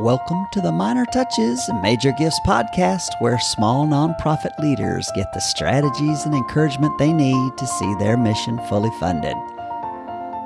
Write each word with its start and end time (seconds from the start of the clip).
Welcome 0.00 0.46
to 0.52 0.62
the 0.62 0.72
Minor 0.72 1.04
Touches 1.04 1.68
Major 1.82 2.12
Gifts 2.12 2.40
podcast, 2.46 3.08
where 3.18 3.38
small 3.38 3.86
nonprofit 3.86 4.58
leaders 4.58 5.10
get 5.14 5.30
the 5.34 5.40
strategies 5.40 6.24
and 6.24 6.34
encouragement 6.34 6.96
they 6.96 7.12
need 7.12 7.58
to 7.58 7.66
see 7.66 7.94
their 7.96 8.16
mission 8.16 8.58
fully 8.68 8.90
funded. 8.98 9.36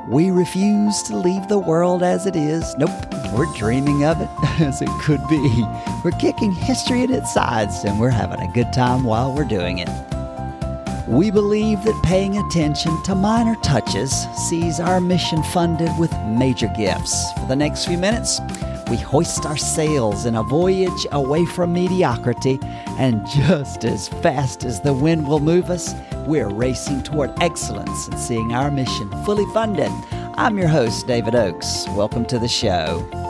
We 0.09 0.33
refuse 0.33 1.01
to 1.05 1.17
leave 1.17 1.47
the 1.47 1.61
world 1.61 2.03
as 2.03 2.27
it 2.27 2.35
is. 2.35 2.75
Nope, 2.77 2.91
we're 3.33 3.47
dreaming 3.55 4.05
of 4.05 4.21
it 4.21 4.29
as 4.61 4.83
it 4.83 4.91
could 5.01 5.27
be. 5.29 5.65
We're 6.05 6.19
kicking 6.19 6.51
history 6.51 7.03
in 7.03 7.15
its 7.15 7.33
sides, 7.33 7.85
and 7.85 8.01
we're 8.01 8.11
having 8.11 8.41
a 8.41 8.53
good 8.53 8.73
time 8.73 9.05
while 9.05 9.33
we're 9.33 9.45
doing 9.45 9.79
it. 9.79 9.89
We 11.07 11.31
believe 11.31 11.85
that 11.85 12.03
paying 12.03 12.37
attention 12.37 13.01
to 13.05 13.15
minor 13.15 13.55
touches 13.63 14.11
sees 14.49 14.81
our 14.81 15.01
mission 15.01 15.41
funded 15.45 15.97
with 16.01 16.13
major 16.27 16.67
gifts. 16.77 17.33
For 17.35 17.47
the 17.47 17.55
next 17.55 17.87
few 17.87 17.97
minutes, 17.97 18.41
we 18.89 18.97
hoist 18.97 19.45
our 19.47 19.57
sails 19.57 20.27
in 20.27 20.37
a 20.37 20.43
voyage 20.43 21.07
away 21.13 21.45
from 21.45 21.73
mediocrity, 21.73 22.59
and 22.99 23.27
just 23.27 23.85
as 23.85 24.09
fast 24.09 24.65
as 24.65 24.81
the 24.81 24.95
wind 24.95 25.27
will 25.27 25.41
move 25.41 25.71
us, 25.71 25.95
we're 26.27 26.49
racing 26.49 27.03
toward 27.03 27.33
excellence 27.41 28.09
and 28.09 28.19
seeing 28.19 28.53
our 28.53 28.71
mission 28.71 29.11
fully 29.25 29.47
funded. 29.53 29.91
I'm 30.39 30.59
your 30.59 30.69
host, 30.69 31.07
David 31.07 31.35
Oakes. 31.35 31.87
Welcome 31.91 32.27
to 32.27 32.39
the 32.39 32.49
show. 32.49 33.26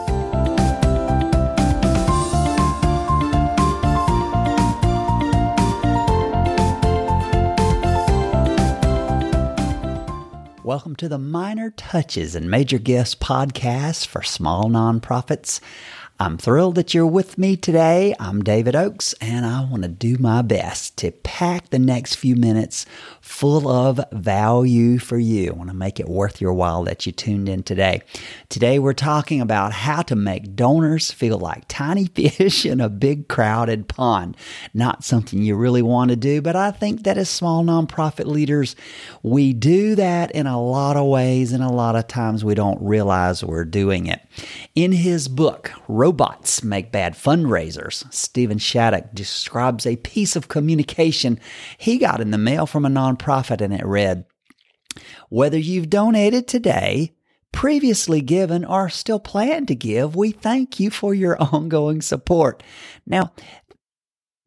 Welcome 10.77 10.95
to 10.97 11.09
the 11.09 11.17
Minor 11.17 11.71
Touches 11.71 12.35
and 12.35 12.51
Major 12.51 12.77
Gifts 12.77 13.15
podcast 13.15 14.05
for 14.05 14.21
small 14.21 14.65
nonprofits. 14.65 15.59
I'm 16.19 16.39
thrilled 16.39 16.73
that 16.75 16.95
you're 16.95 17.05
with 17.05 17.37
me 17.37 17.55
today. 17.55 18.15
I'm 18.19 18.43
David 18.43 18.75
Oakes, 18.75 19.13
and 19.21 19.45
I 19.45 19.63
want 19.63 19.83
to 19.83 19.87
do 19.87 20.17
my 20.17 20.41
best 20.41 20.97
to 20.97 21.11
pack 21.11 21.69
the 21.69 21.77
next 21.77 22.15
few 22.15 22.35
minutes 22.35 22.87
full 23.21 23.69
of 23.69 23.99
value 24.11 24.97
for 24.97 25.19
you. 25.19 25.51
I 25.51 25.53
want 25.53 25.69
to 25.69 25.75
make 25.75 25.99
it 25.99 26.09
worth 26.09 26.41
your 26.41 26.53
while 26.53 26.83
that 26.85 27.05
you 27.05 27.11
tuned 27.11 27.47
in 27.47 27.61
today. 27.61 28.01
Today, 28.49 28.79
we're 28.79 28.93
talking 28.93 29.41
about 29.41 29.73
how 29.73 30.01
to 30.01 30.15
make 30.15 30.55
donors 30.55 31.11
feel 31.11 31.37
like 31.37 31.65
tiny 31.67 32.05
fish 32.15 32.65
in 32.65 32.81
a 32.81 32.89
big 32.89 33.27
crowded 33.27 33.87
pond. 33.87 34.35
Not 34.73 35.03
something 35.03 35.43
you 35.43 35.55
really 35.55 35.83
want 35.83 36.09
to 36.09 36.15
do, 36.15 36.41
but 36.41 36.55
I 36.55 36.71
think 36.71 37.03
that 37.03 37.19
as 37.19 37.29
small 37.29 37.63
nonprofit 37.63 38.25
leaders, 38.25 38.75
we 39.21 39.53
do 39.53 39.93
that 39.93 40.31
in 40.31 40.47
a 40.47 40.59
lot 40.59 40.97
of 40.97 41.05
ways, 41.05 41.51
and 41.51 41.63
a 41.63 41.69
lot 41.69 41.95
of 41.95 42.07
times 42.07 42.43
we 42.43 42.55
don't 42.55 42.81
realize 42.81 43.43
we're 43.43 43.65
doing 43.65 44.07
it. 44.07 44.21
In 44.73 44.91
his 44.91 45.27
book, 45.27 45.73
Robots 46.07 46.63
Make 46.63 46.89
Bad 46.89 47.15
Fundraisers, 47.15 48.09
Steven 48.13 48.59
Shattuck 48.59 49.13
describes 49.13 49.85
a 49.85 49.97
piece 49.97 50.37
of 50.37 50.47
communication 50.47 51.37
he 51.77 51.97
got 51.97 52.21
in 52.21 52.31
the 52.31 52.37
mail 52.37 52.65
from 52.65 52.85
a 52.85 52.89
nonprofit, 52.89 53.59
and 53.59 53.73
it 53.73 53.85
read 53.85 54.23
Whether 55.27 55.57
you've 55.57 55.89
donated 55.89 56.47
today, 56.47 57.13
previously 57.51 58.21
given, 58.21 58.63
or 58.63 58.87
still 58.87 59.19
plan 59.19 59.65
to 59.65 59.75
give, 59.75 60.15
we 60.15 60.31
thank 60.31 60.79
you 60.79 60.89
for 60.89 61.13
your 61.13 61.35
ongoing 61.53 62.01
support. 62.01 62.63
Now, 63.05 63.33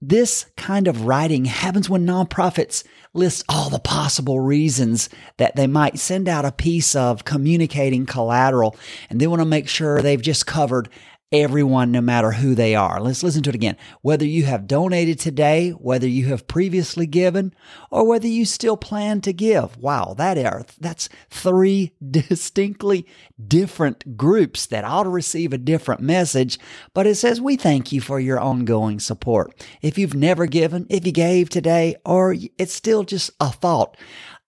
this 0.01 0.47
kind 0.57 0.89
of 0.89 1.05
writing 1.05 1.45
happens 1.45 1.91
when 1.91 2.07
nonprofits 2.07 2.85
list 3.13 3.45
all 3.51 3.69
the 3.69 3.79
possible 3.79 4.41
reasons 4.41 5.11
that 5.37 5.57
they 5.57 5.67
might 5.67 5.99
send 5.99 6.27
out 6.27 6.47
a 6.47 6.53
piece 6.53 6.97
of 6.97 7.25
communicating 7.25 8.07
collateral 8.07 8.77
and 9.11 9.21
they 9.21 9.27
want 9.27 9.43
to 9.43 9.47
make 9.47 9.69
sure 9.69 10.01
they've 10.01 10.23
just 10.23 10.47
covered 10.47 10.89
everyone, 11.33 11.93
no 11.93 12.01
matter 12.01 12.33
who 12.33 12.55
they 12.55 12.75
are. 12.75 13.01
Let's 13.01 13.23
listen 13.23 13.43
to 13.45 13.51
it 13.51 13.55
again. 13.55 13.77
Whether 14.03 14.25
you 14.25 14.45
have 14.45 14.67
donated 14.67 15.21
today, 15.21 15.71
whether 15.71 16.09
you 16.09 16.27
have 16.27 16.49
previously 16.49 17.07
given, 17.07 17.55
or 17.91 18.07
whether 18.07 18.27
you 18.27 18.45
still 18.45 18.77
plan 18.77 19.21
to 19.23 19.33
give. 19.33 19.77
Wow, 19.77 20.15
that 20.19 20.39
are, 20.39 20.65
that's 20.81 21.09
three 21.29 21.93
distinctly 22.11 23.07
different 23.47 24.17
groups 24.17 24.67
that 24.67 24.85
ought 24.85 25.05
to 25.05 25.11
receive 25.11 25.53
a 25.53 25.59
different 25.59 26.01
message, 26.01 26.59
but 26.95 27.07
it 27.07 27.15
says 27.15 27.41
we 27.41 27.57
thank 27.57 27.93
you 27.93 28.01
for 28.01 28.19
your 28.19 28.41
ongoing 28.41 28.99
support. 28.99 29.65
If 29.83 29.99
you've 29.99 30.15
never 30.15 30.47
given, 30.47 30.87
if 30.91 31.07
you 31.07 31.13
gave 31.13 31.49
today, 31.49 31.97
or 32.05 32.35
it's 32.59 32.75
still 32.75 33.05
just 33.05 33.31
a 33.39 33.51
thought, 33.51 33.97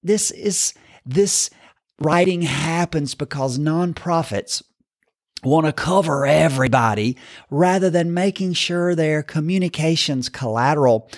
this 0.03 0.33
is, 0.33 0.75
this 1.07 1.49
writing 2.01 2.43
happens 2.43 3.15
because 3.15 3.59
nonprofits 3.59 4.63
want 5.43 5.67
to 5.67 5.73
cover 5.73 6.27
everybody 6.27 7.17
rather 7.51 7.91
than 7.91 8.15
making 8.15 8.53
sure 8.53 8.95
their 8.95 9.23
communications 9.23 10.29
collateral 10.29 11.11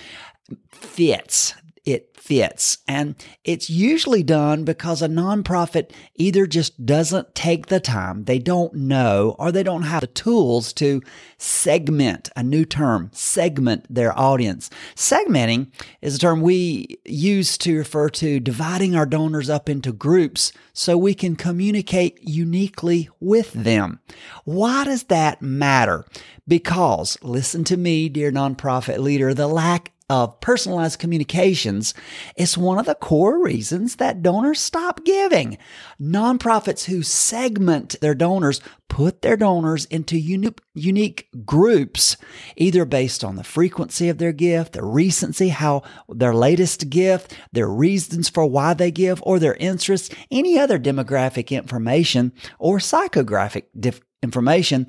fits. 0.71 1.55
It 1.84 2.17
fits. 2.17 2.78
And 2.89 3.15
it's 3.45 3.69
usually 3.69 4.22
done 4.22 4.65
because 4.65 5.03
a 5.03 5.09
nonprofit 5.09 5.91
either 6.15 6.47
just 6.47 6.87
doesn't 6.87 7.34
take 7.34 7.67
the 7.67 7.81
time, 7.81 8.25
they 8.25 8.39
don't 8.39 8.72
know, 8.72 9.37
or 9.39 9.53
they 9.53 9.62
don't 9.62 9.83
have 9.83 10.00
the 10.00 10.06
tools 10.06 10.73
to 10.75 11.03
segment 11.37 12.31
a 12.34 12.43
new 12.43 12.65
term, 12.65 13.11
segment 13.12 13.84
their 13.94 14.19
audience. 14.19 14.71
Segmenting 14.94 15.73
is 16.00 16.17
a 16.17 16.19
term 16.19 16.41
we 16.41 16.99
use 17.05 17.59
to 17.59 17.77
refer 17.77 18.09
to 18.09 18.41
dividing 18.41 18.97
our 18.97 19.05
donors 19.05 19.50
up 19.50 19.69
into 19.69 19.93
groups 19.93 20.53
so 20.73 20.97
we 20.97 21.12
can 21.12 21.37
communicate 21.37 22.19
uniquely 22.23 23.11
with 23.21 23.53
them. 23.53 24.00
Why 24.44 24.84
does 24.84 25.05
that 25.05 25.43
matter? 25.43 26.06
Because, 26.49 27.19
listen 27.23 27.65
to 27.65 27.77
me, 27.77 28.09
dear 28.09 28.33
nonprofit 28.33 28.99
leader, 28.99 29.34
the 29.34 29.49
lack 29.49 29.93
of 30.10 30.38
personalized 30.41 30.98
communications 30.98 31.94
is 32.37 32.59
one 32.59 32.78
of 32.78 32.84
the 32.84 32.94
core 32.94 33.42
reasons 33.42 33.97
that 33.97 34.22
donors 34.22 34.60
stop 34.60 35.03
giving. 35.04 35.56
Nonprofits 36.00 36.84
who 36.84 37.03
segment 37.03 37.97
their 38.03 38.14
donors 38.14 38.60
put 38.88 39.22
their 39.22 39.37
donors 39.37 39.87
into 39.87 40.19
unique, 40.19 40.60
unique 40.75 41.28
groups, 41.47 42.19
either 42.56 42.84
based 42.84 43.25
on 43.25 43.37
the 43.37 43.44
frequency 43.44 44.10
of 44.10 44.19
their 44.19 44.32
gift, 44.32 44.75
the 44.75 44.84
recency, 44.84 45.48
how 45.48 45.82
their 46.09 46.34
latest 46.34 46.91
gift, 46.91 47.37
their 47.53 47.69
reasons 47.69 48.28
for 48.28 48.44
why 48.44 48.75
they 48.75 48.91
give, 48.91 49.22
or 49.25 49.38
their 49.38 49.54
interests, 49.54 50.14
any 50.31 50.59
other 50.59 50.78
demographic 50.78 51.50
information 51.50 52.31
or 52.59 52.76
psychographic 52.76 53.64
dif- 53.78 54.03
information. 54.22 54.87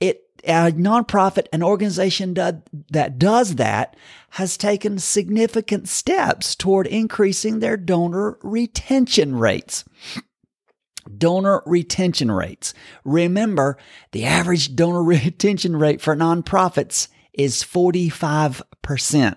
It 0.00 0.22
a 0.46 0.70
nonprofit, 0.72 1.46
an 1.52 1.62
organization 1.62 2.34
that 2.34 3.18
does 3.18 3.54
that 3.56 3.96
has 4.34 4.56
taken 4.56 4.98
significant 4.98 5.88
steps 5.88 6.56
toward 6.56 6.88
increasing 6.88 7.60
their 7.60 7.76
donor 7.76 8.36
retention 8.42 9.36
rates. 9.36 9.84
Donor 11.16 11.62
retention 11.66 12.32
rates. 12.32 12.74
Remember, 13.04 13.78
the 14.10 14.24
average 14.24 14.74
donor 14.74 15.04
retention 15.04 15.76
rate 15.76 16.00
for 16.00 16.16
nonprofits 16.16 17.06
is 17.32 17.62
45%. 17.62 19.36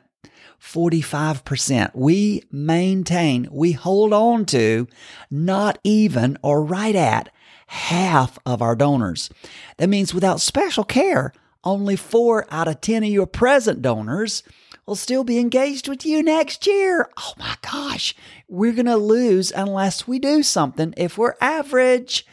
45%. 0.59 1.91
We 1.93 2.41
maintain, 2.51 3.47
we 3.51 3.73
hold 3.73 4.13
on 4.13 4.45
to 4.45 4.87
not 5.29 5.77
even 5.83 6.39
or 6.41 6.63
right 6.63 6.95
at 6.95 7.29
half 7.67 8.39
of 8.47 8.63
our 8.63 8.75
donors. 8.75 9.29
That 9.77 9.89
means 9.89 10.15
without 10.15 10.41
special 10.41 10.83
care, 10.83 11.33
only 11.63 11.95
four 11.95 12.47
out 12.49 12.67
of 12.67 12.81
10 12.81 13.03
of 13.03 13.09
your 13.09 13.27
present 13.27 13.83
donors 13.83 14.41
will 14.87 14.95
still 14.95 15.25
be 15.25 15.37
engaged 15.37 15.89
with 15.89 16.05
you 16.05 16.23
next 16.23 16.65
year. 16.65 17.09
Oh 17.17 17.33
my 17.37 17.55
gosh, 17.61 18.15
we're 18.47 18.71
going 18.71 18.85
to 18.85 18.95
lose 18.95 19.51
unless 19.51 20.07
we 20.07 20.17
do 20.17 20.41
something. 20.41 20.93
If 20.95 21.17
we're 21.17 21.35
average, 21.41 22.25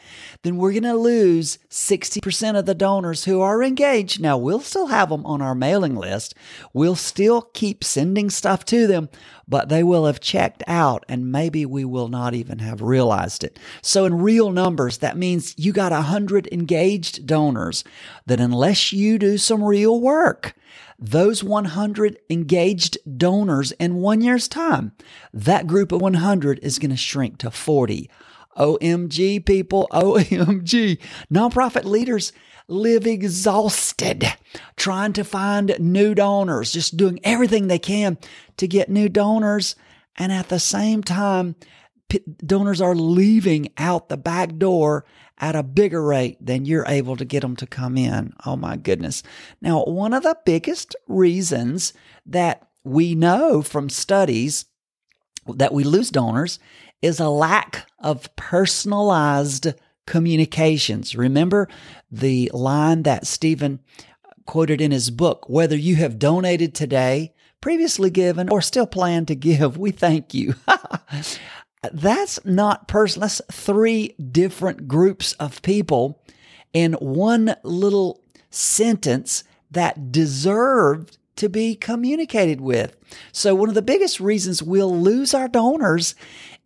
then 0.43 0.57
we're 0.57 0.71
going 0.71 0.85
to 0.85 0.95
lose 0.95 1.59
60% 1.69 2.57
of 2.57 2.65
the 2.65 2.75
donors 2.75 3.25
who 3.25 3.41
are 3.41 3.61
engaged. 3.61 4.21
Now, 4.21 4.39
we'll 4.39 4.61
still 4.61 4.87
have 4.87 5.09
them 5.09 5.27
on 5.27 5.43
our 5.43 5.57
mailing 5.57 5.97
list. 5.97 6.35
We'll 6.73 6.95
still 6.95 7.43
keep 7.43 7.83
sending 7.83 8.31
stuff 8.31 8.65
to 8.67 8.87
them, 8.87 9.09
but 9.49 9.69
they 9.69 9.83
will 9.83 10.07
have 10.07 10.21
checked 10.21 10.63
out 10.69 11.05
and 11.09 11.33
maybe 11.33 11.67
we 11.67 11.85
will 11.85 12.09
not 12.09 12.35
even 12.35 12.61
have 12.61 12.81
realized 12.81 13.43
it. 13.43 13.59
So, 13.83 14.05
in 14.05 14.19
real 14.19 14.53
numbers, 14.53 14.99
that 14.99 15.17
means 15.17 15.59
you 15.59 15.73
got 15.73 15.91
100 15.91 16.49
engaged 16.53 17.27
donors 17.27 17.83
that 18.27 18.39
unless 18.39 18.93
you 18.93 19.19
do 19.19 19.39
some 19.39 19.65
real 19.65 20.01
work, 20.01 20.55
those 20.99 21.43
100 21.43 22.19
engaged 22.31 22.99
donors 23.17 23.73
in 23.73 23.97
one 23.97 24.21
year's 24.21 24.49
time, 24.49 24.93
that 25.33 25.67
group 25.67 25.93
of 25.93 26.01
100 26.01 26.59
is 26.61 26.79
going 26.79 26.91
to 26.91 26.97
shrink 26.97 27.39
to 27.39 27.51
40. 27.51 28.11
OMG, 28.57 29.45
people, 29.45 29.89
OMG. 29.93 30.99
Nonprofit 31.33 31.85
leaders 31.85 32.33
live 32.69 33.07
exhausted 33.07 34.25
trying 34.77 35.13
to 35.13 35.25
find 35.25 35.77
new 35.79 36.15
donors, 36.15 36.73
just 36.73 36.97
doing 36.97 37.21
everything 37.25 37.67
they 37.67 37.79
can 37.79 38.17
to 38.57 38.67
get 38.67 38.89
new 38.89 39.09
donors. 39.09 39.77
And 40.17 40.33
at 40.33 40.49
the 40.49 40.61
same 40.61 41.03
time, 41.03 41.57
donors 42.45 42.81
are 42.81 42.95
leaving 42.95 43.69
out 43.79 44.09
the 44.09 44.17
back 44.17 44.57
door 44.57 45.05
at 45.39 45.57
a 45.57 45.63
bigger 45.63 46.03
rate 46.03 46.37
than 46.45 46.65
you're 46.65 46.87
able 46.87 47.17
to 47.17 47.25
get 47.25 47.41
them 47.41 47.57
to 47.57 47.67
come 47.67 47.97
in. 47.97 48.33
Oh 48.47 48.57
my 48.57 48.77
goodness. 48.77 49.23
Now, 49.61 49.85
one 49.85 50.13
of 50.13 50.23
the 50.23 50.37
biggest 50.45 50.95
reasons 51.09 51.93
that 52.27 52.69
we 52.85 53.15
know 53.15 53.63
from 53.63 53.89
studies 53.89 54.67
that 55.47 55.73
we 55.73 55.85
lose 55.85 56.11
donors 56.11 56.59
is 57.03 57.21
a 57.21 57.29
lack 57.29 57.87
of 57.99 58.35
personalized 58.37 59.75
communications. 60.07 61.17
Remember 61.17 61.69
the 62.11 62.51
line 62.55 63.03
that 63.03 63.27
Steven 63.27 63.81
quoted 64.47 64.81
in 64.81 64.91
his 64.91 65.11
book 65.11 65.49
whether 65.49 65.77
you 65.77 65.97
have 65.97 66.19
donated 66.19 66.75
today, 66.75 67.33
previously 67.61 68.11
given, 68.11 68.49
or 68.51 68.61
still 68.61 68.87
plan 68.87 69.27
to 69.27 69.35
give, 69.35 69.77
we 69.77 69.91
thank 69.91 70.35
you. 70.35 70.55
that's 71.93 72.45
not 72.45 72.89
personal. 72.89 73.29
That's 73.29 73.43
three 73.53 74.15
different 74.19 74.89
groups 74.89 75.33
of 75.35 75.63
people 75.63 76.23
in 76.73 76.95
one 76.95 77.57
little 77.63 78.21
sentence 78.51 79.45
that 79.71 80.13
deserved 80.13 81.19
to 81.37 81.49
be 81.49 81.75
communicated 81.75 82.61
with. 82.61 82.97
So, 83.33 83.55
one 83.55 83.69
of 83.69 83.75
the 83.75 83.83
biggest 83.83 84.21
reasons 84.21 84.63
we'll 84.63 84.97
lose 84.97 85.35
our 85.35 85.49
donors 85.49 86.15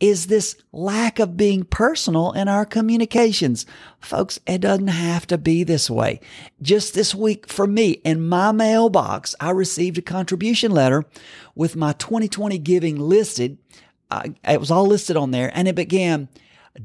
is 0.00 0.26
this 0.26 0.56
lack 0.72 1.18
of 1.18 1.36
being 1.36 1.64
personal 1.64 2.32
in 2.32 2.48
our 2.48 2.64
communications. 2.64 3.66
Folks, 4.00 4.38
it 4.46 4.60
doesn't 4.60 4.88
have 4.88 5.26
to 5.26 5.38
be 5.38 5.64
this 5.64 5.90
way. 5.90 6.20
Just 6.62 6.94
this 6.94 7.14
week 7.14 7.48
for 7.48 7.66
me, 7.66 7.92
in 8.04 8.28
my 8.28 8.52
mailbox, 8.52 9.34
I 9.40 9.50
received 9.50 9.98
a 9.98 10.02
contribution 10.02 10.70
letter 10.70 11.04
with 11.54 11.74
my 11.74 11.92
2020 11.94 12.58
giving 12.58 12.96
listed. 12.96 13.58
It 14.10 14.60
was 14.60 14.70
all 14.70 14.86
listed 14.86 15.16
on 15.16 15.30
there 15.30 15.50
and 15.54 15.68
it 15.68 15.74
began, 15.74 16.28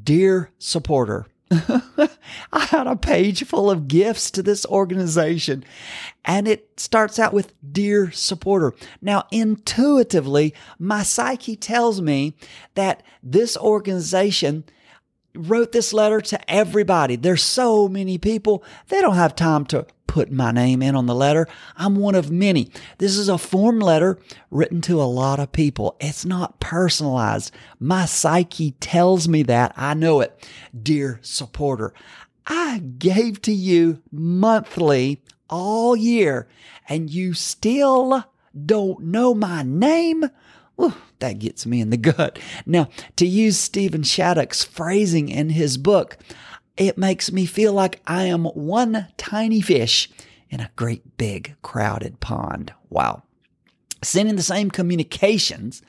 Dear 0.03 0.49
supporter, 0.57 1.27
I 1.51 2.65
had 2.69 2.87
a 2.87 2.95
page 2.95 3.45
full 3.45 3.69
of 3.69 3.87
gifts 3.87 4.31
to 4.31 4.41
this 4.41 4.65
organization, 4.65 5.63
and 6.25 6.47
it 6.47 6.79
starts 6.79 7.19
out 7.19 7.33
with 7.33 7.53
Dear 7.69 8.11
Supporter. 8.11 8.73
Now, 9.01 9.25
intuitively, 9.31 10.53
my 10.79 11.03
psyche 11.03 11.55
tells 11.55 12.01
me 12.01 12.35
that 12.75 13.03
this 13.21 13.55
organization 13.57 14.63
wrote 15.35 15.71
this 15.71 15.93
letter 15.93 16.21
to 16.21 16.51
everybody. 16.51 17.15
There's 17.15 17.43
so 17.43 17.87
many 17.87 18.17
people, 18.17 18.63
they 18.89 19.01
don't 19.01 19.15
have 19.15 19.35
time 19.35 19.65
to 19.67 19.85
put 20.07 20.31
my 20.31 20.51
name 20.51 20.83
in 20.83 20.95
on 20.95 21.07
the 21.07 21.15
letter. 21.15 21.47
I'm 21.75 21.95
one 21.95 22.13
of 22.13 22.29
many. 22.29 22.69
This 22.99 23.17
is 23.17 23.29
a 23.29 23.39
form 23.39 23.79
letter 23.79 24.19
written 24.51 24.79
to 24.81 25.01
a 25.01 25.05
lot 25.05 25.39
of 25.39 25.51
people. 25.51 25.95
It's 25.99 26.23
not 26.23 26.59
personalized. 26.59 27.51
My 27.79 28.05
psyche 28.05 28.71
tells 28.79 29.27
me 29.27 29.41
that. 29.43 29.73
I 29.75 29.95
know 29.95 30.21
it. 30.21 30.47
Dear 30.79 31.19
supporter, 31.23 31.95
I 32.45 32.79
gave 32.99 33.41
to 33.43 33.51
you 33.51 34.03
monthly 34.11 35.23
all 35.49 35.95
year 35.95 36.47
and 36.87 37.09
you 37.09 37.33
still 37.33 38.23
don't 38.65 38.99
know 39.01 39.33
my 39.33 39.63
name? 39.63 40.25
Ooh, 40.81 40.93
that 41.19 41.39
gets 41.39 41.65
me 41.65 41.81
in 41.81 41.89
the 41.89 41.97
gut. 41.97 42.39
Now, 42.65 42.89
to 43.15 43.25
use 43.25 43.57
Steven 43.57 44.03
Shattuck's 44.03 44.63
phrasing 44.63 45.29
in 45.29 45.49
his 45.49 45.77
book, 45.77 46.17
it 46.75 46.97
makes 46.97 47.31
me 47.31 47.45
feel 47.45 47.73
like 47.73 48.01
I 48.07 48.23
am 48.23 48.45
one 48.45 49.07
tiny 49.17 49.61
fish 49.61 50.09
in 50.49 50.59
a 50.59 50.71
great 50.75 51.17
big 51.17 51.55
crowded 51.61 52.19
pond. 52.19 52.73
Wow. 52.89 53.23
Sending 54.01 54.35
the 54.35 54.43
same 54.43 54.69
communications 54.69 55.81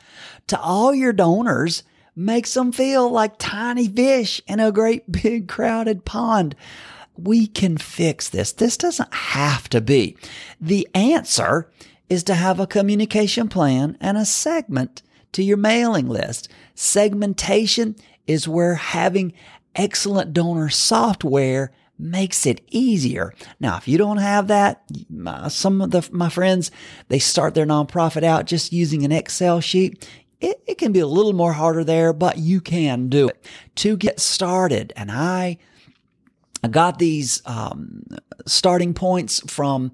to 0.46 0.60
all 0.60 0.94
your 0.94 1.12
donors 1.12 1.82
makes 2.14 2.54
them 2.54 2.70
feel 2.70 3.10
like 3.10 3.34
tiny 3.38 3.88
fish 3.88 4.40
in 4.46 4.60
a 4.60 4.72
great 4.72 5.10
big 5.22 5.48
crowded 5.48 6.04
pond. 6.04 6.54
We 7.16 7.46
can 7.46 7.78
fix 7.78 8.28
this. 8.28 8.52
This 8.52 8.76
doesn't 8.76 9.12
have 9.14 9.68
to 9.70 9.80
be. 9.80 10.16
The 10.60 10.88
answer 10.94 11.70
is 12.08 12.22
to 12.24 12.34
have 12.34 12.60
a 12.60 12.66
communication 12.66 13.48
plan 13.48 13.96
and 14.00 14.16
a 14.16 14.24
segment 14.24 15.02
to 15.32 15.42
your 15.42 15.56
mailing 15.56 16.08
list. 16.08 16.48
Segmentation 16.74 17.96
is 18.26 18.48
where 18.48 18.74
having 18.74 19.32
excellent 19.74 20.32
donor 20.32 20.68
software 20.68 21.72
makes 21.98 22.46
it 22.46 22.60
easier. 22.70 23.32
Now, 23.60 23.76
if 23.76 23.86
you 23.86 23.98
don't 23.98 24.18
have 24.18 24.48
that, 24.48 24.82
some 25.48 25.80
of 25.80 25.90
the, 25.90 26.08
my 26.12 26.28
friends, 26.28 26.70
they 27.08 27.18
start 27.18 27.54
their 27.54 27.66
nonprofit 27.66 28.24
out 28.24 28.46
just 28.46 28.72
using 28.72 29.04
an 29.04 29.12
Excel 29.12 29.60
sheet. 29.60 30.08
It, 30.40 30.62
it 30.66 30.78
can 30.78 30.92
be 30.92 31.00
a 31.00 31.06
little 31.06 31.32
more 31.32 31.52
harder 31.52 31.84
there, 31.84 32.12
but 32.12 32.38
you 32.38 32.60
can 32.60 33.08
do 33.08 33.28
it 33.28 33.44
to 33.76 33.96
get 33.96 34.20
started. 34.20 34.92
And 34.96 35.10
I, 35.10 35.58
I 36.62 36.68
got 36.68 36.98
these 36.98 37.42
um, 37.46 38.04
starting 38.46 38.92
points 38.94 39.40
from 39.50 39.92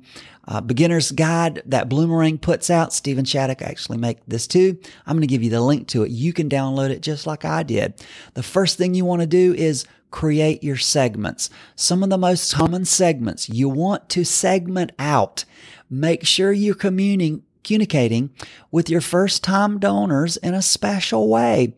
uh, 0.51 0.61
beginner's 0.61 1.13
guide 1.13 1.63
that 1.65 1.89
Bloomerang 1.89 2.41
puts 2.41 2.71
out. 2.71 2.93
Steven 2.93 3.25
Shattuck 3.25 3.63
actually 3.63 3.99
make 3.99 4.19
this 4.27 4.49
too. 4.49 4.79
I'm 5.07 5.17
going 5.17 5.21
to 5.23 5.29
give 5.29 5.45
you 5.45 5.51
the 5.51 5.61
link 5.61 5.87
to 5.89 6.03
it. 6.03 6.11
You 6.11 6.33
can 6.33 6.49
download 6.49 6.91
it 6.91 7.03
just 7.03 7.25
like 7.25 7.45
I 7.45 7.63
did. 7.63 7.95
The 8.35 8.43
first 8.43 8.77
thing 8.77 8.93
you 8.93 9.05
want 9.05 9.21
to 9.23 9.29
do 9.29 9.55
is 9.55 9.87
create 10.11 10.65
your 10.65 10.77
segments. 10.77 11.51
Some 11.77 12.03
of 12.03 12.11
the 12.11 12.19
most 12.19 12.53
common 12.53 12.85
segments 12.85 13.49
you 13.49 13.69
want 13.69 14.09
to 14.11 14.25
segment 14.25 14.91
out. 14.99 15.45
Make 15.89 16.27
sure 16.27 16.51
you're 16.51 16.75
communing, 16.75 17.45
communicating 17.63 18.31
with 18.73 18.91
your 18.91 19.01
first 19.01 19.45
time 19.45 19.79
donors 19.79 20.37
in 20.37 20.55
a 20.55 20.63
special 20.63 21.29
way. 21.29 21.75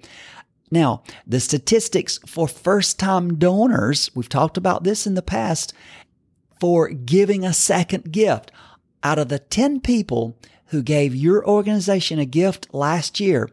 Now, 0.71 1.03
the 1.27 1.41
statistics 1.41 2.19
for 2.27 2.49
first 2.49 2.99
time 2.99 3.39
donors, 3.39 4.11
we've 4.15 4.31
talked 4.31 4.57
about 4.57 4.85
this 4.85 5.07
in 5.07 5.13
the 5.13 5.21
past, 5.21 5.75
for 6.63 6.91
giving 6.91 7.45
a 7.45 7.53
second 7.53 8.13
gift. 8.13 8.53
Out 9.03 9.19
of 9.19 9.29
the 9.29 9.41
10 9.41 9.81
people 9.81 10.39
who 10.67 10.81
gave 10.81 11.13
your 11.13 11.45
organization 11.45 12.21
a 12.21 12.25
gift 12.25 12.73
last 12.73 13.19
year, 13.19 13.51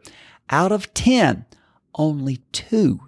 out 0.52 0.72
of 0.72 0.94
10, 0.94 1.48
only 1.96 2.38
two 2.52 3.00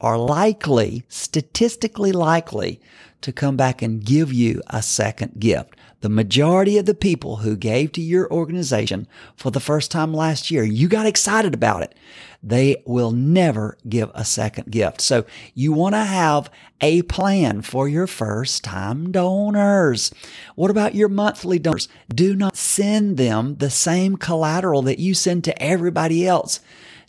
are 0.00 0.16
likely, 0.16 1.04
statistically 1.10 2.10
likely, 2.10 2.80
to 3.20 3.32
come 3.34 3.58
back 3.58 3.82
and 3.82 4.02
give 4.02 4.32
you 4.32 4.62
a 4.68 4.80
second 4.80 5.38
gift. 5.38 5.76
The 6.00 6.08
majority 6.08 6.78
of 6.78 6.86
the 6.86 6.94
people 6.94 7.36
who 7.36 7.56
gave 7.56 7.92
to 7.92 8.00
your 8.00 8.30
organization 8.32 9.06
for 9.36 9.50
the 9.50 9.60
first 9.60 9.90
time 9.90 10.14
last 10.14 10.50
year, 10.50 10.64
you 10.64 10.88
got 10.88 11.06
excited 11.06 11.52
about 11.52 11.82
it. 11.82 11.94
They 12.42 12.82
will 12.86 13.10
never 13.10 13.76
give 13.86 14.10
a 14.14 14.24
second 14.24 14.70
gift. 14.70 15.02
So 15.02 15.26
you 15.54 15.72
want 15.72 15.94
to 15.94 16.04
have 16.04 16.50
a 16.80 17.02
plan 17.02 17.60
for 17.60 17.86
your 17.86 18.06
first 18.06 18.64
time 18.64 19.12
donors. 19.12 20.10
What 20.54 20.70
about 20.70 20.94
your 20.94 21.10
monthly 21.10 21.58
donors? 21.58 21.88
Do 22.08 22.34
not 22.34 22.56
send 22.56 23.18
them 23.18 23.56
the 23.56 23.68
same 23.68 24.16
collateral 24.16 24.80
that 24.82 24.98
you 24.98 25.12
send 25.12 25.44
to 25.44 25.62
everybody 25.62 26.26
else 26.26 26.60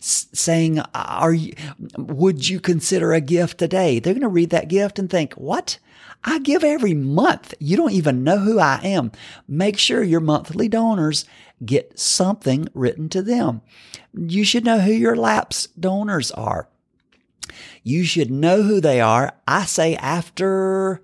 saying, 0.02 0.80
"Are 0.94 1.32
you? 1.32 1.54
Would 1.96 2.48
you 2.48 2.60
consider 2.60 3.12
a 3.12 3.20
gift 3.20 3.58
today?" 3.58 3.98
They're 3.98 4.14
going 4.14 4.22
to 4.22 4.28
read 4.28 4.50
that 4.50 4.68
gift 4.68 4.98
and 4.98 5.08
think, 5.08 5.34
"What? 5.34 5.78
I 6.24 6.38
give 6.38 6.62
every 6.62 6.94
month. 6.94 7.54
You 7.58 7.76
don't 7.76 7.92
even 7.92 8.24
know 8.24 8.38
who 8.38 8.58
I 8.58 8.80
am." 8.82 9.12
Make 9.48 9.78
sure 9.78 10.02
your 10.02 10.20
monthly 10.20 10.68
donors 10.68 11.24
get 11.64 11.98
something 11.98 12.68
written 12.74 13.08
to 13.10 13.22
them. 13.22 13.62
You 14.14 14.44
should 14.44 14.64
know 14.64 14.80
who 14.80 14.92
your 14.92 15.16
lapse 15.16 15.68
donors 15.78 16.30
are. 16.32 16.68
You 17.82 18.04
should 18.04 18.30
know 18.30 18.62
who 18.62 18.80
they 18.80 19.00
are. 19.00 19.34
I 19.46 19.64
say 19.64 19.96
after 19.96 21.02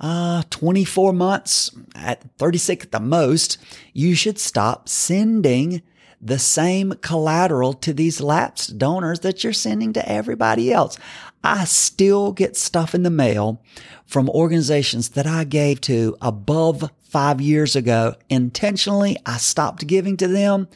uh, 0.00 0.42
24 0.50 1.12
months, 1.12 1.70
at 1.94 2.22
36 2.38 2.86
at 2.86 2.92
the 2.92 3.00
most, 3.00 3.58
you 3.92 4.14
should 4.14 4.38
stop 4.38 4.88
sending 4.88 5.82
the 6.20 6.38
same 6.38 6.92
collateral 7.00 7.72
to 7.72 7.92
these 7.92 8.20
lapsed 8.20 8.78
donors 8.78 9.20
that 9.20 9.44
you're 9.44 9.52
sending 9.52 9.92
to 9.92 10.08
everybody 10.08 10.72
else. 10.72 10.98
I 11.44 11.64
still 11.64 12.32
get 12.32 12.56
stuff 12.56 12.94
in 12.94 13.04
the 13.04 13.10
mail 13.10 13.62
from 14.06 14.28
organizations 14.30 15.10
that 15.10 15.26
I 15.26 15.44
gave 15.44 15.80
to 15.82 16.16
above 16.20 16.90
five 17.02 17.40
years 17.40 17.76
ago. 17.76 18.14
Intentionally, 18.28 19.16
I 19.24 19.36
stopped 19.36 19.86
giving 19.86 20.16
to 20.16 20.28
them 20.28 20.68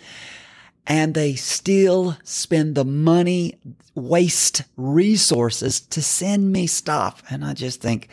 and 0.87 1.15
they 1.15 1.35
still 1.35 2.17
spend 2.25 2.75
the 2.75 2.85
money, 2.85 3.59
waste 3.95 4.63
resources 4.77 5.81
to 5.81 6.03
send 6.03 6.53
me 6.53 6.67
stuff. 6.67 7.23
And 7.31 7.45
I 7.45 7.55
just 7.55 7.81
think, 7.81 8.09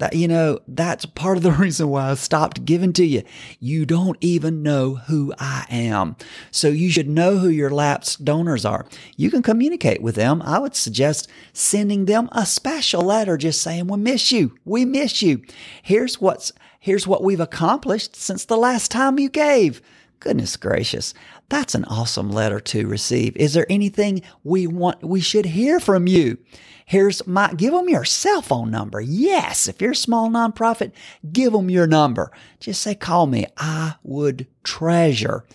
that, 0.00 0.14
you 0.14 0.26
know, 0.26 0.58
that's 0.66 1.06
part 1.06 1.36
of 1.36 1.42
the 1.42 1.52
reason 1.60 1.88
why 1.88 2.10
I 2.10 2.14
stopped 2.14 2.64
giving 2.64 2.92
to 2.94 3.04
you. 3.04 3.22
You 3.60 3.86
don't 3.86 4.16
even 4.20 4.62
know 4.62 4.96
who 4.96 5.32
I 5.38 5.66
am. 5.70 6.16
So 6.50 6.68
you 6.68 6.90
should 6.90 7.08
know 7.08 7.38
who 7.38 7.48
your 7.48 7.70
lapsed 7.70 8.24
donors 8.24 8.64
are. 8.64 8.86
You 9.16 9.30
can 9.30 9.42
communicate 9.42 10.02
with 10.02 10.16
them. 10.16 10.42
I 10.42 10.58
would 10.58 10.74
suggest 10.74 11.28
sending 11.52 12.06
them 12.06 12.28
a 12.32 12.44
special 12.44 13.02
letter 13.02 13.36
just 13.36 13.62
saying, 13.62 13.86
we 13.86 13.98
miss 13.98 14.32
you. 14.32 14.58
We 14.64 14.84
miss 14.84 15.22
you. 15.22 15.42
Here's 15.82 16.20
what's, 16.20 16.52
here's 16.80 17.06
what 17.06 17.22
we've 17.22 17.40
accomplished 17.40 18.16
since 18.16 18.44
the 18.44 18.56
last 18.56 18.90
time 18.90 19.18
you 19.18 19.28
gave. 19.28 19.82
Goodness 20.20 20.56
gracious. 20.56 21.14
That's 21.48 21.74
an 21.74 21.84
awesome 21.86 22.30
letter 22.30 22.60
to 22.60 22.86
receive. 22.86 23.36
Is 23.36 23.54
there 23.54 23.66
anything 23.70 24.22
we 24.44 24.66
want, 24.66 25.02
we 25.02 25.20
should 25.20 25.46
hear 25.46 25.80
from 25.80 26.06
you? 26.06 26.38
Here's 26.84 27.26
my, 27.26 27.52
give 27.54 27.72
them 27.72 27.88
your 27.88 28.04
cell 28.04 28.42
phone 28.42 28.70
number. 28.70 29.00
Yes. 29.00 29.66
If 29.66 29.80
you're 29.80 29.92
a 29.92 29.96
small 29.96 30.28
nonprofit, 30.28 30.92
give 31.32 31.52
them 31.52 31.70
your 31.70 31.86
number. 31.86 32.30
Just 32.58 32.82
say, 32.82 32.94
call 32.94 33.26
me. 33.26 33.46
I 33.56 33.94
would 34.02 34.46
treasure 34.62 35.46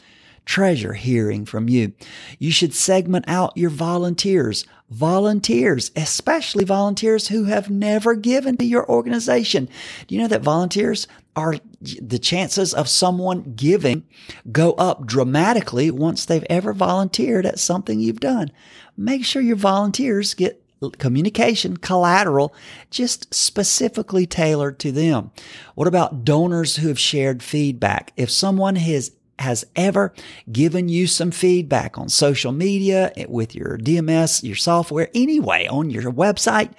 treasure 0.46 0.94
hearing 0.94 1.46
from 1.46 1.68
you. 1.68 1.94
You 2.40 2.52
should 2.52 2.74
segment 2.74 3.26
out 3.28 3.58
your 3.58 3.72
volunteers. 3.72 4.66
Volunteers, 4.90 5.92
especially 5.96 6.64
volunteers 6.64 7.30
who 7.30 7.46
have 7.46 7.70
never 7.70 8.14
given 8.16 8.56
to 8.58 8.66
your 8.66 8.88
organization. 8.88 9.68
Do 10.08 10.16
you 10.16 10.22
know 10.22 10.28
that 10.28 10.44
volunteers 10.44 11.08
are 11.36 11.56
the 11.82 12.20
chances 12.20 12.74
of 12.74 12.88
someone 12.88 13.54
giving 13.56 14.04
go 14.52 14.74
up 14.74 15.06
dramatically 15.06 15.92
once 15.92 16.26
they've 16.26 16.46
ever 16.50 16.74
volunteered 16.74 17.46
at 17.46 17.60
something 17.60 18.00
you've 18.00 18.20
done? 18.20 18.52
Make 18.98 19.26
sure 19.26 19.42
your 19.42 19.56
volunteers 19.56 20.34
get 20.34 20.62
communication 21.00 21.78
collateral 21.78 22.54
just 22.90 23.34
specifically 23.34 24.26
tailored 24.26 24.80
to 24.80 24.92
them. 24.92 25.32
What 25.74 25.88
about 25.88 26.24
donors 26.26 26.78
who 26.78 26.90
have 26.90 27.00
shared 27.00 27.42
feedback? 27.42 28.14
If 28.16 28.30
someone 28.30 28.76
has 28.76 29.12
has 29.40 29.66
ever 29.76 30.14
given 30.52 30.90
you 30.90 31.08
some 31.08 31.32
feedback 31.32 31.98
on 31.98 32.10
social 32.10 32.52
media, 32.52 33.12
eh, 33.18 33.26
with 33.28 33.54
your 33.54 33.78
DMS, 33.78 34.44
your 34.44 34.56
software, 34.56 35.10
anyway, 35.14 35.68
on 35.68 35.90
your 35.90 36.12
website, 36.12 36.72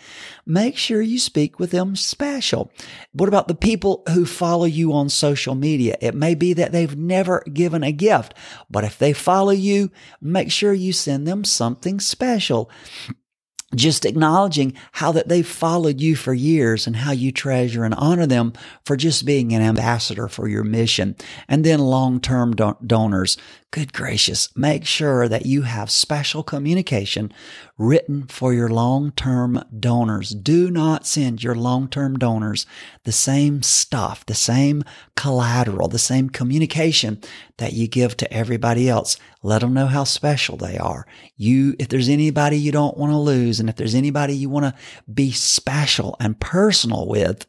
make 0.47 0.77
sure 0.77 1.03
you 1.03 1.19
speak 1.19 1.59
with 1.59 1.71
them 1.71 1.97
special. 1.97 2.71
What 3.13 3.29
about 3.29 3.49
the 3.49 3.55
people 3.55 4.03
who 4.09 4.25
follow 4.25 4.65
you 4.65 4.93
on 4.93 5.09
social 5.09 5.55
media? 5.55 5.97
It 6.01 6.15
may 6.15 6.35
be 6.35 6.53
that 6.55 6.73
they've 6.73 6.97
never 6.97 7.43
given 7.53 7.83
a 7.83 7.93
gift, 7.93 8.35
but 8.71 8.85
if 8.85 8.99
they 8.99 9.13
follow 9.13 9.53
you, 9.53 9.91
make 10.21 10.51
sure 10.51 10.73
you 10.73 10.93
send 10.93 11.27
them 11.27 11.45
something 11.45 12.01
special 12.01 12.71
just 13.77 14.05
acknowledging 14.05 14.75
how 14.93 15.13
that 15.13 15.29
they've 15.29 15.47
followed 15.47 16.01
you 16.01 16.17
for 16.17 16.35
years 16.35 16.87
and 16.87 16.97
how 16.97 17.13
you 17.13 17.31
treasure 17.31 17.85
and 17.85 17.95
honor 17.95 18.27
them 18.27 18.53
for 18.85 18.97
just 18.97 19.25
being 19.25 19.53
an 19.53 19.63
ambassador 19.63 20.29
for 20.29 20.49
your 20.49 20.65
mission. 20.65 21.15
And 21.49 21.65
then 21.65 21.79
long-term 21.81 22.55
donors. 22.87 23.37
Good 23.73 23.93
gracious, 23.93 24.49
make 24.57 24.87
sure 24.87 25.29
that 25.29 25.45
you 25.45 25.63
have 25.63 25.91
special 25.91 26.43
communication 26.43 27.33
written 27.77 28.27
for 28.27 28.55
your 28.55 28.71
long-term 28.71 29.63
donors. 29.79 30.31
Do 30.31 30.71
not 30.71 31.07
send 31.07 31.43
your 31.43 31.57
long-term 31.57 32.19
donors 32.19 32.65
the 33.05 33.13
same 33.13 33.63
stuff, 33.63 34.25
the 34.25 34.35
same 34.35 34.83
collateral, 35.15 35.89
the 35.89 35.99
same 35.99 36.31
communication 36.31 37.21
that 37.59 37.75
you 37.75 37.87
give 37.87 38.17
to 38.19 38.33
everybody 38.33 38.89
else. 38.89 39.19
Let 39.43 39.61
them 39.61 39.75
know 39.75 39.87
how 39.87 40.05
special 40.05 40.57
they 40.57 40.79
are. 40.79 41.07
You, 41.37 41.75
if 41.79 41.89
there's 41.89 42.09
anybody 42.09 42.57
you 42.57 42.73
don't 42.73 42.97
want 42.97 43.13
to 43.13 43.19
lose 43.19 43.61
and 43.61 43.69
if 43.69 43.77
there's 43.77 43.95
anybody 43.95 44.35
you 44.35 44.49
want 44.49 44.65
to 44.65 44.75
be 45.13 45.33
special 45.33 46.17
and 46.19 46.41
personal 46.41 47.07
with, 47.07 47.47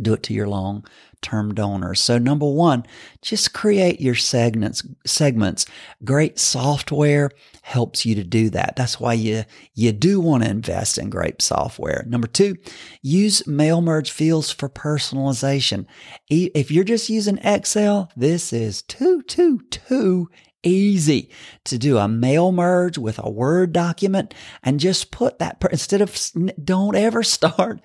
do 0.00 0.14
it 0.14 0.22
to 0.24 0.34
your 0.34 0.48
long 0.48 0.84
term 1.22 1.54
donors. 1.54 2.00
So 2.00 2.18
number 2.18 2.48
one, 2.48 2.84
just 3.22 3.54
create 3.54 4.00
your 4.00 4.16
segments, 4.16 4.82
segments. 5.06 5.64
Great 6.04 6.38
software 6.38 7.30
helps 7.62 8.04
you 8.04 8.14
to 8.16 8.24
do 8.24 8.50
that. 8.50 8.74
That's 8.76 8.98
why 8.98 9.14
you, 9.14 9.44
you 9.74 9.92
do 9.92 10.20
want 10.20 10.42
to 10.42 10.50
invest 10.50 10.98
in 10.98 11.10
great 11.10 11.40
software. 11.40 12.04
Number 12.08 12.26
two, 12.26 12.56
use 13.02 13.46
mail 13.46 13.80
merge 13.80 14.10
fields 14.10 14.50
for 14.50 14.68
personalization. 14.68 15.86
If 16.28 16.70
you're 16.70 16.84
just 16.84 17.08
using 17.08 17.38
Excel, 17.38 18.10
this 18.16 18.52
is 18.52 18.82
too, 18.82 19.22
too, 19.22 19.60
too 19.70 20.28
easy 20.62 21.30
to 21.64 21.78
do 21.78 21.98
a 21.98 22.08
mail 22.08 22.52
merge 22.52 22.98
with 22.98 23.18
a 23.22 23.30
Word 23.30 23.72
document 23.72 24.34
and 24.62 24.80
just 24.80 25.10
put 25.10 25.38
that, 25.38 25.62
instead 25.70 26.00
of, 26.00 26.16
don't 26.62 26.96
ever 26.96 27.22
start 27.22 27.80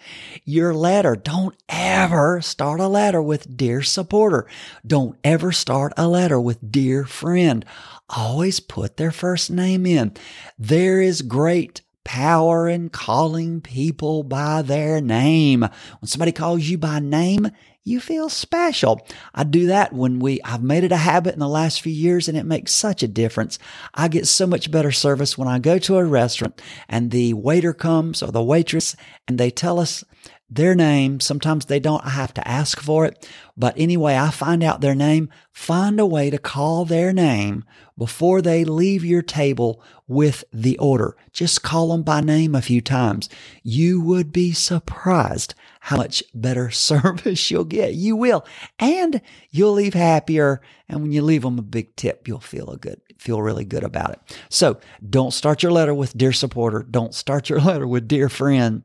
your 0.45 0.73
letter. 0.73 1.15
Don't 1.15 1.55
ever 1.69 2.41
start 2.41 2.79
a 2.79 2.87
letter 2.87 3.21
with 3.21 3.57
dear 3.57 3.81
supporter. 3.81 4.47
Don't 4.85 5.17
ever 5.23 5.51
start 5.51 5.93
a 5.97 6.07
letter 6.07 6.39
with 6.39 6.71
dear 6.71 7.05
friend. 7.05 7.65
Always 8.09 8.59
put 8.59 8.97
their 8.97 9.11
first 9.11 9.51
name 9.51 9.85
in. 9.85 10.13
There 10.57 11.01
is 11.01 11.21
great 11.21 11.81
power 12.07 12.69
in 12.69 12.89
calling 12.89 13.59
people 13.59 14.23
by 14.23 14.61
their 14.61 15.01
name. 15.01 15.59
When 15.59 16.07
somebody 16.07 16.31
calls 16.31 16.63
you 16.63 16.77
by 16.77 16.99
name, 16.99 17.49
you 17.87 17.99
feel 17.99 18.29
special. 18.29 19.05
I 19.33 19.43
do 19.43 19.67
that 19.67 19.93
when 19.93 20.19
we, 20.19 20.41
I've 20.43 20.61
made 20.61 20.83
it 20.83 20.91
a 20.91 20.97
habit 20.97 21.33
in 21.33 21.39
the 21.39 21.47
last 21.47 21.81
few 21.81 21.93
years 21.93 22.27
and 22.27 22.37
it 22.37 22.45
makes 22.45 22.73
such 22.73 23.01
a 23.01 23.07
difference. 23.07 23.57
I 23.93 24.09
get 24.09 24.27
so 24.27 24.45
much 24.45 24.69
better 24.69 24.91
service 24.91 25.37
when 25.37 25.47
I 25.47 25.59
go 25.59 25.79
to 25.79 25.97
a 25.97 26.05
restaurant 26.05 26.61
and 26.89 27.11
the 27.11 27.33
waiter 27.33 27.73
comes 27.73 28.21
or 28.21 28.31
the 28.31 28.43
waitress 28.43 28.95
and 29.27 29.37
they 29.37 29.49
tell 29.49 29.79
us 29.79 30.03
their 30.49 30.75
name. 30.75 31.19
Sometimes 31.19 31.65
they 31.65 31.79
don't, 31.79 32.05
I 32.05 32.09
have 32.09 32.33
to 32.35 32.47
ask 32.47 32.79
for 32.79 33.05
it. 33.05 33.29
But 33.57 33.73
anyway, 33.77 34.15
I 34.15 34.29
find 34.29 34.63
out 34.63 34.81
their 34.81 34.95
name, 34.95 35.29
find 35.51 35.99
a 35.99 36.05
way 36.05 36.29
to 36.29 36.37
call 36.37 36.85
their 36.85 37.11
name 37.11 37.65
before 37.97 38.41
they 38.41 38.63
leave 38.63 39.03
your 39.03 39.21
table 39.21 39.81
with 40.07 40.43
the 40.53 40.77
order. 40.77 41.17
Just 41.33 41.63
call 41.63 41.89
them 41.89 42.03
by 42.03 42.21
name 42.21 42.55
a 42.55 42.61
few 42.61 42.81
times. 42.81 43.27
You 43.63 43.99
would 44.01 44.31
be 44.31 44.53
surprised 44.53 45.53
how 45.81 45.97
much 45.97 46.23
better 46.33 46.69
service 46.71 47.51
you'll 47.51 47.65
get. 47.65 47.93
You 47.93 48.15
will. 48.15 48.45
And 48.79 49.21
you'll 49.49 49.73
leave 49.73 49.95
happier. 49.95 50.61
And 50.87 51.01
when 51.01 51.11
you 51.11 51.21
leave 51.21 51.41
them 51.41 51.59
a 51.59 51.63
big 51.63 51.95
tip, 51.95 52.27
you'll 52.27 52.39
feel 52.39 52.69
a 52.69 52.77
good, 52.77 53.01
feel 53.17 53.41
really 53.41 53.65
good 53.65 53.83
about 53.83 54.11
it. 54.11 54.37
So 54.49 54.79
don't 55.07 55.33
start 55.33 55.61
your 55.61 55.71
letter 55.73 55.93
with 55.93 56.17
dear 56.17 56.31
supporter. 56.31 56.83
Don't 56.89 57.13
start 57.13 57.49
your 57.49 57.59
letter 57.61 57.87
with 57.87 58.07
dear 58.07 58.29
friend. 58.29 58.83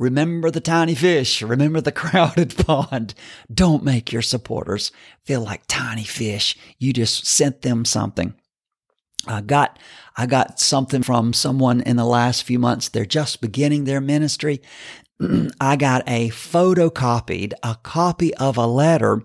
Remember 0.00 0.50
the 0.50 0.62
tiny 0.62 0.94
fish. 0.94 1.42
Remember 1.42 1.82
the 1.82 1.92
crowded 2.02 2.56
pond. 2.56 3.14
Don't 3.52 3.84
make 3.84 4.10
your 4.10 4.22
supporters 4.22 4.90
feel 5.24 5.42
like 5.42 5.62
tiny 5.68 6.04
fish. 6.04 6.56
You 6.78 6.94
just 6.94 7.26
sent 7.26 7.60
them 7.60 7.84
something. 7.84 8.34
I 9.26 9.42
got, 9.42 9.78
I 10.16 10.24
got 10.24 10.58
something 10.58 11.02
from 11.02 11.34
someone 11.34 11.82
in 11.82 11.96
the 11.96 12.06
last 12.06 12.44
few 12.44 12.58
months. 12.58 12.88
They're 12.88 13.04
just 13.04 13.42
beginning 13.42 13.84
their 13.84 14.00
ministry. 14.00 14.62
I 15.60 15.76
got 15.76 16.02
a 16.08 16.30
photocopied, 16.30 17.52
a 17.62 17.76
copy 17.82 18.32
of 18.36 18.56
a 18.56 18.66
letter 18.66 19.22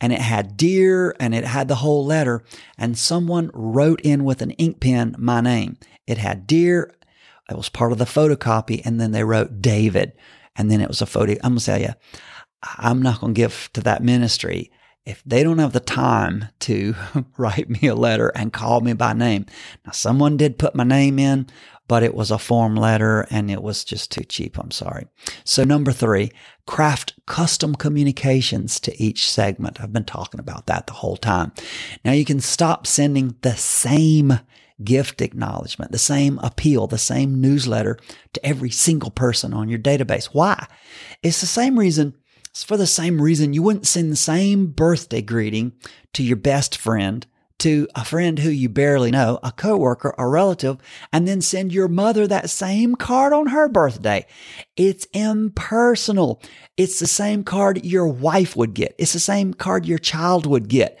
and 0.00 0.10
it 0.10 0.20
had 0.20 0.56
dear 0.56 1.14
and 1.20 1.34
it 1.34 1.44
had 1.44 1.68
the 1.68 1.76
whole 1.76 2.04
letter 2.04 2.42
and 2.78 2.96
someone 2.96 3.50
wrote 3.52 4.00
in 4.00 4.24
with 4.24 4.40
an 4.40 4.52
ink 4.52 4.80
pen 4.80 5.14
my 5.18 5.42
name. 5.42 5.76
It 6.06 6.16
had 6.16 6.46
dear 6.46 6.94
it 7.50 7.56
was 7.56 7.68
part 7.68 7.92
of 7.92 7.98
the 7.98 8.04
photocopy. 8.04 8.84
And 8.84 9.00
then 9.00 9.12
they 9.12 9.24
wrote 9.24 9.60
David. 9.60 10.12
And 10.56 10.70
then 10.70 10.80
it 10.80 10.88
was 10.88 11.02
a 11.02 11.06
photo. 11.06 11.34
I'm 11.42 11.58
to 11.58 11.64
tell 11.64 11.80
you, 11.80 11.94
I'm 12.62 13.02
not 13.02 13.20
to 13.20 13.32
give 13.32 13.70
to 13.74 13.80
that 13.82 14.02
ministry 14.02 14.70
if 15.04 15.22
they 15.26 15.42
don't 15.42 15.58
have 15.58 15.72
the 15.72 15.80
time 15.80 16.46
to 16.60 16.94
write 17.36 17.68
me 17.68 17.88
a 17.88 17.94
letter 17.94 18.28
and 18.28 18.52
call 18.52 18.80
me 18.80 18.94
by 18.94 19.12
name. 19.12 19.46
Now, 19.84 19.92
someone 19.92 20.36
did 20.36 20.58
put 20.58 20.74
my 20.74 20.84
name 20.84 21.18
in, 21.18 21.46
but 21.86 22.02
it 22.02 22.14
was 22.14 22.30
a 22.30 22.38
form 22.38 22.74
letter 22.74 23.26
and 23.30 23.50
it 23.50 23.62
was 23.62 23.84
just 23.84 24.10
too 24.10 24.24
cheap. 24.24 24.58
I'm 24.58 24.70
sorry. 24.70 25.06
So 25.44 25.64
number 25.64 25.92
three, 25.92 26.32
craft 26.66 27.14
custom 27.26 27.74
communications 27.74 28.80
to 28.80 29.02
each 29.02 29.30
segment. 29.30 29.80
I've 29.80 29.92
been 29.92 30.04
talking 30.04 30.40
about 30.40 30.66
that 30.66 30.86
the 30.86 30.94
whole 30.94 31.18
time. 31.18 31.52
Now 32.04 32.12
you 32.12 32.24
can 32.24 32.40
stop 32.40 32.86
sending 32.86 33.36
the 33.42 33.54
same 33.54 34.38
gift 34.82 35.20
acknowledgement, 35.20 35.92
the 35.92 35.98
same 35.98 36.38
appeal, 36.38 36.86
the 36.86 36.98
same 36.98 37.40
newsletter 37.40 37.98
to 38.32 38.44
every 38.44 38.70
single 38.70 39.10
person 39.10 39.54
on 39.54 39.68
your 39.68 39.78
database. 39.78 40.26
Why? 40.26 40.66
It's 41.22 41.40
the 41.40 41.46
same 41.46 41.78
reason. 41.78 42.14
It's 42.50 42.64
for 42.64 42.76
the 42.76 42.86
same 42.86 43.20
reason 43.20 43.52
you 43.52 43.62
wouldn't 43.62 43.86
send 43.86 44.12
the 44.12 44.16
same 44.16 44.68
birthday 44.68 45.22
greeting 45.22 45.72
to 46.12 46.22
your 46.22 46.36
best 46.36 46.76
friend, 46.76 47.26
to 47.58 47.88
a 47.94 48.04
friend 48.04 48.38
who 48.40 48.50
you 48.50 48.68
barely 48.68 49.10
know, 49.10 49.38
a 49.42 49.52
coworker, 49.52 50.14
a 50.18 50.26
relative, 50.28 50.78
and 51.12 51.26
then 51.26 51.40
send 51.40 51.72
your 51.72 51.88
mother 51.88 52.26
that 52.26 52.50
same 52.50 52.94
card 52.94 53.32
on 53.32 53.48
her 53.48 53.68
birthday. 53.68 54.26
It's 54.76 55.06
impersonal. 55.12 56.42
It's 56.76 56.98
the 56.98 57.06
same 57.06 57.42
card 57.44 57.84
your 57.84 58.06
wife 58.06 58.56
would 58.56 58.74
get. 58.74 58.94
It's 58.98 59.12
the 59.12 59.20
same 59.20 59.54
card 59.54 59.86
your 59.86 59.98
child 59.98 60.46
would 60.46 60.68
get 60.68 60.98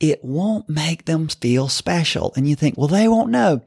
it 0.00 0.24
won't 0.24 0.68
make 0.68 1.04
them 1.04 1.28
feel 1.28 1.68
special. 1.68 2.32
And 2.36 2.48
you 2.48 2.56
think, 2.56 2.76
well, 2.76 2.88
they 2.88 3.08
won't 3.08 3.30
know. 3.30 3.62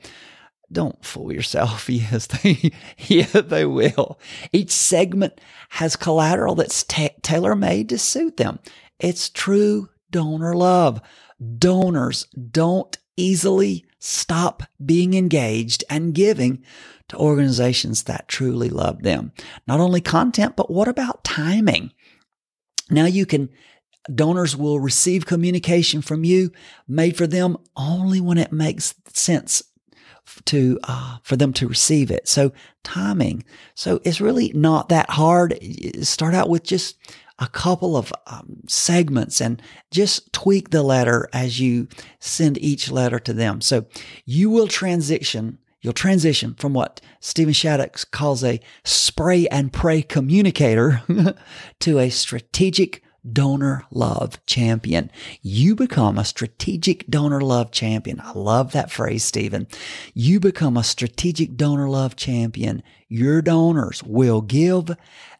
Don't 0.71 1.03
fool 1.03 1.31
yourself. 1.31 1.89
Yes, 1.89 2.27
they, 2.27 2.71
yeah, 2.97 3.41
they 3.41 3.65
will. 3.65 4.19
Each 4.51 4.71
segment 4.71 5.39
has 5.69 5.95
collateral 5.95 6.55
that's 6.55 6.83
ta- 6.83 7.09
tailor 7.21 7.55
made 7.55 7.89
to 7.89 7.97
suit 7.97 8.37
them. 8.37 8.59
It's 8.99 9.29
true 9.29 9.89
donor 10.11 10.55
love. 10.55 11.01
Donors 11.57 12.25
don't 12.25 12.97
easily 13.15 13.85
stop 13.99 14.63
being 14.83 15.13
engaged 15.13 15.83
and 15.89 16.13
giving 16.13 16.63
to 17.09 17.17
organizations 17.17 18.03
that 18.03 18.27
truly 18.27 18.69
love 18.69 19.03
them. 19.03 19.31
Not 19.67 19.79
only 19.79 20.01
content, 20.01 20.55
but 20.55 20.69
what 20.69 20.87
about 20.87 21.23
timing? 21.23 21.91
Now 22.89 23.05
you 23.05 23.25
can 23.25 23.49
Donors 24.13 24.55
will 24.55 24.79
receive 24.79 25.25
communication 25.25 26.01
from 26.01 26.23
you 26.23 26.51
made 26.87 27.17
for 27.17 27.27
them 27.27 27.57
only 27.75 28.21
when 28.21 28.37
it 28.37 28.51
makes 28.51 28.95
sense 29.07 29.63
to 30.45 30.79
uh, 30.83 31.17
for 31.23 31.35
them 31.35 31.53
to 31.53 31.67
receive 31.67 32.11
it. 32.11 32.27
So 32.27 32.51
timing. 32.83 33.43
So 33.75 33.99
it's 34.03 34.21
really 34.21 34.51
not 34.53 34.89
that 34.89 35.09
hard. 35.09 35.57
Start 36.01 36.33
out 36.33 36.49
with 36.49 36.63
just 36.63 36.97
a 37.39 37.47
couple 37.47 37.95
of 37.95 38.11
um, 38.25 38.61
segments 38.67 39.39
and 39.39 39.61
just 39.91 40.33
tweak 40.33 40.71
the 40.71 40.83
letter 40.83 41.29
as 41.33 41.59
you 41.59 41.87
send 42.19 42.57
each 42.57 42.89
letter 42.89 43.19
to 43.19 43.33
them. 43.33 43.61
So 43.61 43.85
you 44.25 44.49
will 44.49 44.67
transition 44.67 45.59
You'll 45.79 45.93
transition 45.93 46.55
from 46.55 46.73
what 46.73 47.01
Steven 47.19 47.53
Shattuck 47.53 48.09
calls 48.11 48.43
a 48.43 48.59
spray 48.83 49.47
and 49.47 49.71
pray 49.71 50.01
communicator 50.01 51.01
to 51.79 51.99
a 51.99 52.09
strategic 52.09 53.03
donor 53.33 53.83
love 53.91 54.43
champion. 54.45 55.11
You 55.41 55.75
become 55.75 56.17
a 56.17 56.25
strategic 56.25 57.07
donor 57.07 57.41
love 57.41 57.71
champion. 57.71 58.19
I 58.21 58.31
love 58.33 58.71
that 58.71 58.91
phrase, 58.91 59.23
Steven. 59.23 59.67
You 60.13 60.39
become 60.39 60.77
a 60.77 60.83
strategic 60.83 61.55
donor 61.55 61.89
love 61.89 62.15
champion. 62.15 62.83
Your 63.07 63.41
donors 63.41 64.03
will 64.03 64.41
give. 64.41 64.91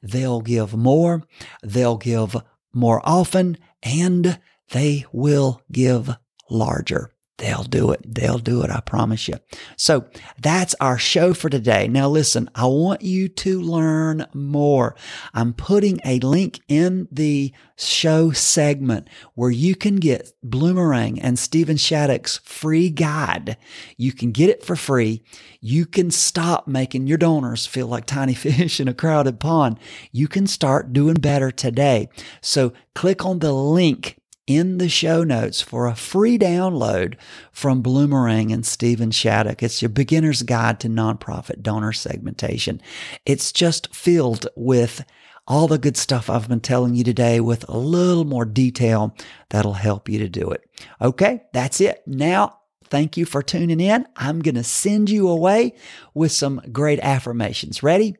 They'll 0.01 0.41
give 0.41 0.73
more. 0.73 1.23
They'll 1.63 1.97
give 1.97 2.35
more 2.73 3.01
often 3.03 3.57
and 3.83 4.39
they 4.71 5.05
will 5.11 5.61
give 5.71 6.15
larger. 6.49 7.11
They'll 7.37 7.63
do 7.63 7.91
it. 7.91 8.01
They'll 8.03 8.39
do 8.39 8.63
it. 8.63 8.71
I 8.71 8.79
promise 8.79 9.27
you. 9.27 9.35
So 9.75 10.05
that's 10.41 10.73
our 10.81 10.97
show 10.97 11.35
for 11.35 11.49
today. 11.49 11.87
Now 11.87 12.09
listen, 12.09 12.49
I 12.55 12.65
want 12.65 13.03
you 13.03 13.27
to 13.29 13.61
learn 13.61 14.25
more. 14.33 14.95
I'm 15.35 15.53
putting 15.53 15.99
a 16.03 16.19
link 16.19 16.59
in 16.67 17.07
the 17.11 17.53
show 17.77 18.31
segment 18.31 19.07
where 19.35 19.51
you 19.51 19.75
can 19.75 19.97
get 19.97 20.33
Bloomerang 20.43 21.19
and 21.21 21.37
Steven 21.37 21.77
Shattuck's 21.77 22.39
free 22.39 22.89
guide. 22.89 23.57
You 23.97 24.13
can 24.13 24.31
get 24.31 24.49
it 24.49 24.63
for 24.63 24.75
free. 24.75 25.21
You 25.61 25.85
can 25.85 26.09
stop 26.09 26.67
making 26.67 27.05
your 27.05 27.19
donors 27.19 27.67
feel 27.67 27.85
like 27.85 28.05
tiny 28.07 28.33
fish 28.33 28.79
in 28.79 28.87
a 28.87 28.95
crowded 28.95 29.39
pond. 29.39 29.79
You 30.11 30.27
can 30.27 30.47
start 30.47 30.91
doing 30.91 31.15
better 31.15 31.51
today. 31.51 32.09
So 32.41 32.73
click 32.95 33.23
on 33.23 33.39
the 33.39 33.53
link 33.53 34.16
in 34.47 34.77
the 34.77 34.89
show 34.89 35.23
notes 35.23 35.61
for 35.61 35.85
a 35.85 35.95
free 35.95 36.39
download 36.39 37.15
from 37.51 37.83
Bloomerang 37.83 38.51
and 38.53 38.65
Steven 38.65 39.11
Shattuck. 39.11 39.61
It's 39.61 39.81
your 39.81 39.89
beginner's 39.89 40.41
guide 40.41 40.79
to 40.79 40.87
nonprofit 40.87 41.61
donor 41.61 41.91
segmentation. 41.91 42.81
It's 43.25 43.51
just 43.51 43.93
filled 43.93 44.47
with 44.55 45.05
all 45.47 45.67
the 45.67 45.77
good 45.77 45.97
stuff 45.97 46.29
I've 46.29 46.49
been 46.49 46.61
telling 46.61 46.95
you 46.95 47.03
today 47.03 47.39
with 47.39 47.67
a 47.69 47.77
little 47.77 48.25
more 48.25 48.45
detail 48.45 49.15
that'll 49.49 49.73
help 49.73 50.09
you 50.09 50.19
to 50.19 50.29
do 50.29 50.49
it. 50.49 50.69
Okay, 51.01 51.43
that's 51.53 51.79
it. 51.79 52.01
Now, 52.05 52.59
thank 52.85 53.17
you 53.17 53.25
for 53.25 53.43
tuning 53.43 53.79
in. 53.79 54.07
I'm 54.15 54.41
going 54.41 54.55
to 54.55 54.63
send 54.63 55.09
you 55.09 55.27
away 55.27 55.75
with 56.13 56.31
some 56.31 56.61
great 56.71 56.99
affirmations. 56.99 57.83
Ready? 57.83 58.15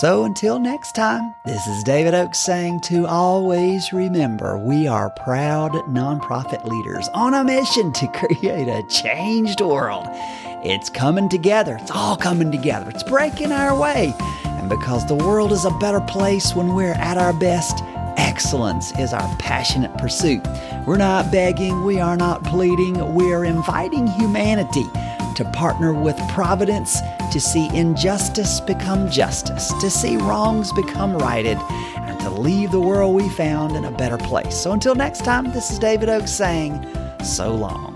So 0.00 0.24
until 0.24 0.58
next 0.58 0.96
time, 0.96 1.36
this 1.44 1.68
is 1.68 1.84
David 1.84 2.14
Oakes 2.14 2.40
saying 2.40 2.80
to 2.80 3.06
always 3.06 3.92
remember 3.92 4.58
we 4.58 4.88
are 4.88 5.08
proud 5.10 5.70
nonprofit 5.86 6.64
leaders 6.64 7.08
on 7.14 7.32
a 7.32 7.44
mission 7.44 7.92
to 7.92 8.08
create 8.08 8.66
a 8.66 8.82
changed 8.88 9.60
world. 9.60 10.08
It's 10.64 10.90
coming 10.90 11.28
together. 11.28 11.78
It's 11.80 11.92
all 11.92 12.16
coming 12.16 12.50
together. 12.50 12.90
It's 12.90 13.04
breaking 13.04 13.52
our 13.52 13.78
way. 13.78 14.12
And 14.44 14.68
because 14.68 15.06
the 15.06 15.14
world 15.14 15.52
is 15.52 15.64
a 15.64 15.70
better 15.78 16.00
place 16.00 16.56
when 16.56 16.74
we're 16.74 16.94
at 16.94 17.16
our 17.16 17.32
best, 17.32 17.78
excellence 18.16 18.90
is 18.98 19.12
our 19.12 19.36
passionate 19.36 19.96
pursuit. 19.96 20.44
We're 20.88 20.96
not 20.96 21.30
begging, 21.30 21.84
we 21.84 22.00
are 22.00 22.16
not 22.16 22.42
pleading, 22.42 23.14
we're 23.14 23.44
inviting 23.44 24.08
humanity 24.08 24.86
to 25.34 25.44
partner 25.46 25.92
with 25.92 26.16
Providence 26.30 27.00
to 27.32 27.40
see 27.40 27.68
injustice 27.76 28.60
become 28.60 29.10
justice, 29.10 29.72
to 29.80 29.90
see 29.90 30.16
wrongs 30.16 30.72
become 30.72 31.16
righted, 31.16 31.58
and 31.96 32.18
to 32.20 32.30
leave 32.30 32.70
the 32.70 32.80
world 32.80 33.14
we 33.14 33.28
found 33.30 33.76
in 33.76 33.84
a 33.84 33.90
better 33.90 34.18
place. 34.18 34.56
So 34.56 34.72
until 34.72 34.94
next 34.94 35.24
time, 35.24 35.52
this 35.52 35.70
is 35.70 35.78
David 35.78 36.08
Oakes 36.08 36.32
saying, 36.32 36.86
so 37.22 37.54
long. 37.54 37.93